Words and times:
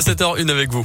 7h01 0.00 0.50
avec 0.50 0.72
vous. 0.72 0.84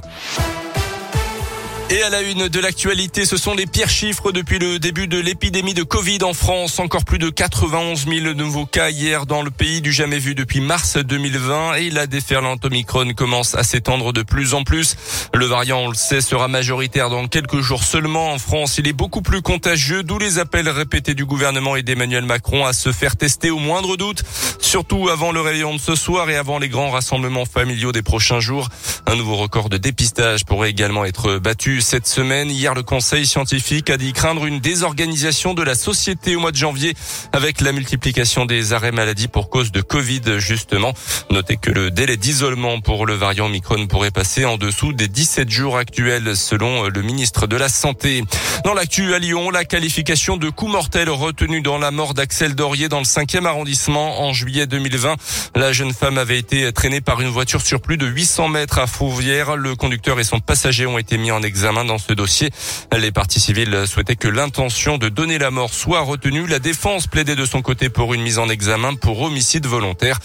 Et 1.91 2.03
à 2.03 2.11
la 2.11 2.21
une 2.21 2.49
de 2.49 2.59
l'actualité, 2.59 3.25
ce 3.25 3.35
sont 3.35 3.55
les 3.55 3.65
pires 3.65 3.89
chiffres 3.89 4.31
depuis 4.31 4.59
le 4.59 4.77
début 4.77 5.07
de 5.07 5.17
l'épidémie 5.17 5.73
de 5.73 5.81
Covid 5.81 6.19
en 6.21 6.35
France. 6.35 6.77
Encore 6.77 7.03
plus 7.03 7.17
de 7.17 7.31
91 7.31 8.05
000 8.05 8.33
nouveaux 8.35 8.67
cas 8.67 8.91
hier 8.91 9.25
dans 9.25 9.41
le 9.41 9.49
pays 9.49 9.81
du 9.81 9.91
jamais 9.91 10.19
vu 10.19 10.35
depuis 10.35 10.61
mars 10.61 10.97
2020 10.97 11.73
et 11.75 11.89
la 11.89 12.05
déferlante 12.05 12.63
Omicron 12.63 13.13
commence 13.15 13.55
à 13.55 13.63
s'étendre 13.63 14.13
de 14.13 14.21
plus 14.21 14.53
en 14.53 14.63
plus. 14.63 14.97
Le 15.33 15.47
variant, 15.47 15.79
on 15.79 15.87
le 15.87 15.95
sait, 15.95 16.21
sera 16.21 16.47
majoritaire 16.47 17.09
dans 17.09 17.27
quelques 17.27 17.61
jours 17.61 17.83
seulement 17.83 18.33
en 18.33 18.37
France. 18.37 18.77
Il 18.77 18.87
est 18.87 18.93
beaucoup 18.93 19.23
plus 19.23 19.41
contagieux, 19.41 20.03
d'où 20.03 20.19
les 20.19 20.37
appels 20.37 20.69
répétés 20.69 21.15
du 21.15 21.25
gouvernement 21.25 21.75
et 21.75 21.81
d'Emmanuel 21.81 22.23
Macron 22.23 22.67
à 22.67 22.73
se 22.73 22.91
faire 22.91 23.15
tester 23.15 23.49
au 23.49 23.57
moindre 23.57 23.97
doute, 23.97 24.23
surtout 24.69 25.09
avant 25.09 25.31
le 25.31 25.41
réveillon 25.41 25.73
de 25.73 25.79
ce 25.79 25.95
soir 25.95 26.29
et 26.29 26.35
avant 26.35 26.59
les 26.59 26.69
grands 26.69 26.91
rassemblements 26.91 27.45
familiaux 27.45 27.91
des 27.91 28.03
prochains 28.03 28.39
jours. 28.39 28.69
Un 29.07 29.15
nouveau 29.15 29.35
record 29.35 29.67
de 29.67 29.77
dépistage 29.77 30.45
pourrait 30.45 30.69
également 30.69 31.05
être 31.05 31.39
battu 31.39 31.81
cette 31.81 32.05
semaine. 32.05 32.51
Hier, 32.51 32.75
le 32.75 32.83
conseil 32.83 33.25
scientifique 33.25 33.89
a 33.89 33.97
dit 33.97 34.13
craindre 34.13 34.45
une 34.45 34.59
désorganisation 34.59 35.55
de 35.55 35.63
la 35.63 35.73
société 35.73 36.35
au 36.35 36.39
mois 36.39 36.51
de 36.51 36.57
janvier 36.57 36.93
avec 37.33 37.61
la 37.61 37.71
multiplication 37.71 38.45
des 38.45 38.71
arrêts 38.71 38.91
maladie 38.91 39.27
pour 39.27 39.49
cause 39.49 39.71
de 39.71 39.81
Covid, 39.81 40.21
justement. 40.37 40.93
Notez 41.31 41.57
que 41.57 41.71
le 41.71 41.89
délai 41.89 42.15
d'isolement 42.15 42.79
pour 42.79 43.07
le 43.07 43.15
variant 43.15 43.47
Omicron 43.47 43.87
pourrait 43.87 44.11
passer 44.11 44.45
en 44.45 44.57
dessous 44.57 44.93
des 44.93 45.07
17 45.07 45.49
jours 45.49 45.77
actuels, 45.77 46.37
selon 46.37 46.89
le 46.89 47.01
ministre 47.01 47.47
de 47.47 47.55
la 47.55 47.69
Santé. 47.69 48.23
Dans 48.65 48.75
l'actu 48.75 49.15
à 49.15 49.19
Lyon, 49.19 49.49
la 49.49 49.65
qualification 49.65 50.37
de 50.37 50.51
coup 50.51 50.67
mortel 50.67 51.09
retenu 51.09 51.61
dans 51.61 51.79
la 51.79 51.89
mort 51.89 52.13
d'Axel 52.13 52.53
Dorier 52.53 52.87
dans 52.87 52.99
le 52.99 53.05
5e 53.05 53.45
arrondissement 53.45 54.21
en 54.21 54.31
juillet 54.31 54.58
2020. 54.65 55.15
La 55.55 55.71
jeune 55.71 55.93
femme 55.93 56.17
avait 56.17 56.37
été 56.37 56.71
traînée 56.73 57.01
par 57.01 57.21
une 57.21 57.29
voiture 57.29 57.61
sur 57.61 57.81
plus 57.81 57.97
de 57.97 58.05
800 58.05 58.49
mètres 58.49 58.79
à 58.79 58.87
Fouvière. 58.87 59.55
Le 59.55 59.75
conducteur 59.75 60.19
et 60.19 60.23
son 60.23 60.39
passager 60.39 60.85
ont 60.85 60.97
été 60.97 61.17
mis 61.17 61.31
en 61.31 61.41
examen 61.41 61.85
dans 61.85 61.97
ce 61.97 62.13
dossier. 62.13 62.49
Les 62.97 63.11
parties 63.11 63.39
civiles 63.39 63.85
souhaitaient 63.85 64.15
que 64.15 64.27
l'intention 64.27 64.97
de 64.97 65.09
donner 65.09 65.37
la 65.37 65.51
mort 65.51 65.73
soit 65.73 66.01
retenue. 66.01 66.47
La 66.47 66.59
défense 66.59 67.07
plaidait 67.07 67.35
de 67.35 67.45
son 67.45 67.61
côté 67.61 67.89
pour 67.89 68.13
une 68.13 68.21
mise 68.21 68.39
en 68.39 68.49
examen 68.49 68.95
pour 68.95 69.21
homicide 69.21 69.65
volontaire. 69.65 70.19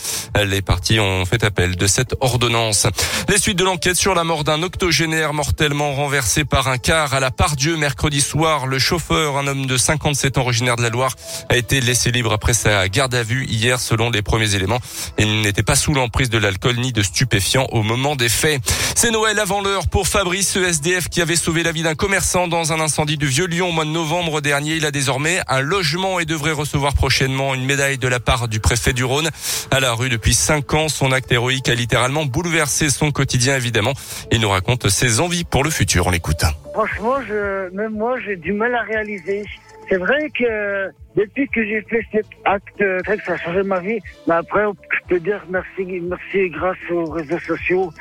Les 0.44 0.62
parties 0.62 1.00
ont 1.00 1.24
fait 1.24 1.44
appel 1.44 1.76
de 1.76 1.86
cette 1.86 2.14
ordonnance. 2.20 2.86
Les 3.28 3.38
suites 3.38 3.58
de 3.58 3.64
l'enquête 3.64 3.96
sur 3.96 4.14
la 4.14 4.24
mort 4.24 4.44
d'un 4.44 4.62
octogénaire 4.62 5.32
mortellement 5.32 5.94
renversé 5.94 6.44
par 6.44 6.68
un 6.68 6.78
car 6.78 7.14
à 7.14 7.20
la 7.20 7.30
Dieu 7.56 7.76
mercredi 7.76 8.20
soir. 8.20 8.66
Le 8.66 8.78
chauffeur, 8.78 9.36
un 9.36 9.46
homme 9.46 9.66
de 9.66 9.76
57 9.76 10.38
ans 10.38 10.42
originaire 10.42 10.76
de 10.76 10.82
la 10.82 10.88
Loire, 10.88 11.14
a 11.48 11.56
été 11.56 11.80
laissé 11.80 12.10
libre 12.10 12.32
après 12.32 12.54
sa 12.54 12.88
garde 12.88 13.14
à 13.14 13.22
vue 13.22 13.44
hier 13.46 13.80
selon 13.80 14.10
les 14.10 14.22
premiers 14.24 14.56
éléments. 14.56 14.80
Il 15.18 15.42
n'était 15.42 15.62
pas 15.62 15.76
sous 15.76 15.94
l'emprise 15.94 16.30
de 16.30 16.38
l'alcool 16.38 16.76
ni 16.76 16.92
de 16.92 17.02
stupéfiants 17.02 17.68
au 17.70 17.82
moment 17.82 18.16
des 18.16 18.28
faits. 18.28 18.60
C'est 18.96 19.10
Noël 19.10 19.38
avant 19.38 19.60
l'heure 19.60 19.86
pour 19.86 20.08
Fabrice, 20.08 20.50
ce 20.50 20.58
SDF 20.58 21.08
qui 21.08 21.22
avait 21.22 21.36
sauvé 21.36 21.62
la 21.62 21.70
vie 21.70 21.82
d'un 21.82 21.94
commerçant 21.94 22.48
dans 22.48 22.72
un 22.72 22.80
incendie 22.80 23.16
du 23.16 23.26
Vieux-Lyon 23.26 23.68
au 23.68 23.72
mois 23.72 23.84
de 23.84 23.90
novembre 23.90 24.40
dernier. 24.40 24.74
Il 24.74 24.86
a 24.86 24.90
désormais 24.90 25.40
un 25.48 25.60
logement 25.60 26.18
et 26.18 26.24
devrait 26.24 26.52
recevoir 26.52 26.94
prochainement 26.94 27.54
une 27.54 27.64
médaille 27.64 27.98
de 27.98 28.08
la 28.08 28.18
part 28.18 28.48
du 28.48 28.60
préfet 28.60 28.92
du 28.92 29.04
Rhône. 29.04 29.30
À 29.70 29.80
la 29.80 29.92
rue 29.92 30.08
depuis 30.08 30.34
cinq 30.34 30.74
ans, 30.74 30.88
son 30.88 31.12
acte 31.12 31.30
héroïque 31.30 31.68
a 31.68 31.74
littéralement 31.74 32.24
bouleversé 32.24 32.90
son 32.90 33.12
quotidien, 33.12 33.56
évidemment. 33.56 33.92
Il 34.32 34.40
nous 34.40 34.48
raconte 34.48 34.88
ses 34.88 35.20
envies 35.20 35.44
pour 35.44 35.64
le 35.64 35.70
futur. 35.70 36.06
On 36.06 36.10
l'écoute. 36.10 36.44
Franchement, 36.72 37.18
même 37.72 37.92
moi, 37.92 38.16
j'ai 38.24 38.36
du 38.36 38.52
mal 38.52 38.74
à 38.74 38.82
réaliser. 38.82 39.44
C'est 39.88 39.96
vrai 39.96 40.30
que 40.30 40.90
depuis 41.16 41.48
que 41.48 41.64
j'ai 41.64 41.82
fait 41.82 42.04
cet 42.10 42.26
acte, 42.44 42.64
que 42.78 43.02
ça 43.26 43.32
a 43.32 43.38
changé 43.38 43.62
ma 43.62 43.80
vie. 43.80 44.00
Mais 44.26 44.34
après, 44.34 44.64
je 44.64 44.98
peux 45.08 45.20
dire 45.20 45.44
merci, 45.48 46.00
merci 46.02 46.50
grâce 46.50 46.78
aux 46.90 47.08
réseaux 47.08 47.38
sociaux. 47.40 47.92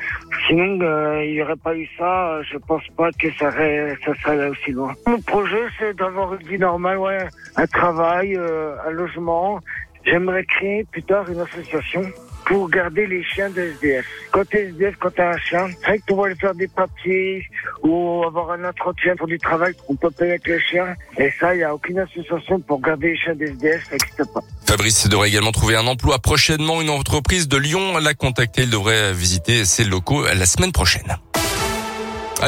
Sinon, 0.46 0.80
euh, 0.80 1.24
il 1.24 1.34
n'y 1.34 1.42
aurait 1.42 1.56
pas 1.56 1.76
eu 1.76 1.88
ça. 1.98 2.42
Je 2.42 2.58
pense 2.58 2.86
pas 2.96 3.10
que 3.12 3.30
ça, 3.38 3.52
serait, 3.52 3.96
ça 4.04 4.12
serait 4.22 4.48
aussi 4.48 4.72
loin. 4.72 4.94
Mon 5.06 5.20
projet, 5.22 5.66
c'est 5.78 5.94
d'avoir 5.96 6.34
une 6.34 6.46
vie 6.46 6.58
normale, 6.58 6.98
ouais, 6.98 7.28
un 7.56 7.66
travail, 7.66 8.34
euh, 8.36 8.76
un 8.86 8.90
logement. 8.90 9.60
J'aimerais 10.04 10.44
créer 10.44 10.84
plus 10.90 11.02
tard 11.02 11.30
une 11.30 11.40
association 11.40 12.06
pour 12.46 12.68
garder 12.68 13.06
les 13.06 13.22
chiens 13.24 13.50
de 13.50 13.60
SDF. 13.60 14.06
Quand 14.32 14.48
tu 14.48 14.56
es 14.56 14.68
SDF, 14.68 14.94
quand 15.00 15.14
tu 15.14 15.20
as 15.20 15.30
un 15.30 15.38
chien, 15.38 15.68
c'est 15.80 15.86
vrai 15.86 15.98
que 15.98 16.04
tu 16.06 16.14
vas 16.14 16.24
aller 16.24 16.34
faire 16.34 16.54
des 16.54 16.68
papiers 16.68 17.44
ou 17.82 18.22
avoir 18.24 18.52
un 18.52 18.64
entretien 18.64 19.16
pour 19.16 19.26
du 19.26 19.38
travail, 19.38 19.74
on 19.88 19.96
peut 19.96 20.10
payer 20.10 20.32
avec 20.32 20.46
le 20.46 20.58
chien. 20.58 20.94
Et 21.18 21.30
ça, 21.40 21.54
il 21.54 21.58
n'y 21.58 21.64
a 21.64 21.74
aucune 21.74 21.98
association 21.98 22.60
pour 22.60 22.80
garder 22.80 23.10
les 23.10 23.16
chiens 23.16 23.34
de 23.34 23.44
SDF, 23.44 23.84
ça 23.84 23.92
n'existe 23.92 24.32
pas. 24.32 24.40
Fabrice 24.66 25.08
devrait 25.08 25.28
également 25.28 25.52
trouver 25.52 25.76
un 25.76 25.86
emploi 25.86 26.18
prochainement. 26.18 26.80
Une 26.80 26.90
entreprise 26.90 27.48
de 27.48 27.56
Lyon 27.56 27.98
l'a 27.98 28.14
contacté. 28.14 28.62
Il 28.62 28.70
devrait 28.70 29.12
visiter 29.12 29.64
ses 29.64 29.84
locaux 29.84 30.24
la 30.24 30.46
semaine 30.46 30.72
prochaine. 30.72 31.16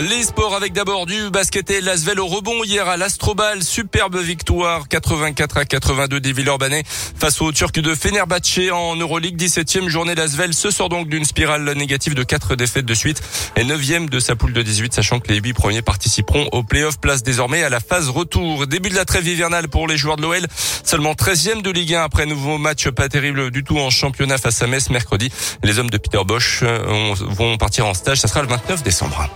Les 0.03 0.25
sports 0.25 0.55
avec 0.55 0.75
d'abord 0.75 1.07
du 1.07 1.31
basket 1.31 1.71
et 1.71 1.81
Lasvel 1.81 2.21
au 2.21 2.27
rebond 2.27 2.63
hier 2.65 2.87
à 2.87 2.99
l'Astrobal. 2.99 3.63
Superbe 3.63 4.19
victoire 4.19 4.89
84 4.89 5.57
à 5.57 5.65
82 5.65 6.21
des 6.21 6.35
Villeurbanais 6.35 6.83
face 7.19 7.41
aux 7.41 7.51
Turcs 7.51 7.73
de 7.73 7.95
Fenerbahçe 7.95 8.71
en 8.71 8.95
Euroleague. 8.97 9.41
17e 9.41 9.89
journée 9.89 10.15
Lasvel 10.15 10.53
se 10.53 10.71
sort 10.71 10.91
donc 10.91 11.09
d'une 11.09 11.25
spirale 11.25 11.73
négative 11.73 12.15
de 12.15 12.23
4 12.23 12.57
défaites 12.57 12.85
de 12.85 12.93
suite 12.93 13.23
et 13.57 13.65
9e 13.65 14.11
de 14.11 14.21
sa 14.21 14.37
poule 14.37 14.53
de 14.53 14.61
18 14.61 14.93
sachant 14.93 15.19
que 15.19 15.33
les 15.33 15.41
8 15.41 15.55
premiers 15.55 15.83
participeront 15.83 16.47
au 16.53 16.63
playoff 16.63 17.01
place 17.01 17.23
désormais 17.23 17.63
à 17.63 17.71
la 17.71 17.81
phase 17.81 18.11
retour. 18.11 18.67
Début 18.67 18.91
de 18.91 18.97
la 18.97 19.07
trêve 19.07 19.27
hivernale 19.27 19.69
pour 19.69 19.89
les 19.89 19.97
joueurs 19.97 20.17
de 20.17 20.23
l'OL. 20.23 20.47
Seulement 20.85 21.15
13e 21.15 21.63
de 21.63 21.71
Ligue 21.71 21.95
1 21.95 22.03
après 22.03 22.27
nouveau 22.27 22.59
match 22.59 22.91
pas 22.91 23.09
terrible 23.09 23.51
du 23.51 23.65
tout 23.65 23.79
en 23.79 23.89
championnat 23.89 24.37
face 24.37 24.61
à 24.61 24.67
Metz 24.67 24.91
mercredi. 24.91 25.31
Les 25.63 25.79
hommes 25.79 25.91
de 25.91 25.97
Peter 25.97 26.21
Bosch 26.27 26.61
euh, 26.63 27.15
vont 27.21 27.57
partir 27.57 27.87
en 27.87 27.95
stage. 27.95 28.21
Ça 28.21 28.29
sera 28.29 28.43
le 28.43 28.49
29 28.49 28.83
décembre. 28.83 29.31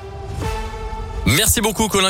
Merci 1.27 1.61
beaucoup 1.61 1.89
Colin. 1.89 2.09